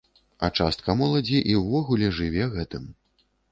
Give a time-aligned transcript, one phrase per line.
[0.45, 2.91] А частка моладзі і ўвогуле жыве гэтым.